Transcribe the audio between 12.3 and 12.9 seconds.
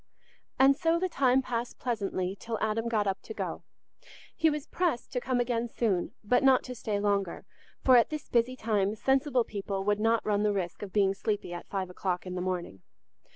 the morning.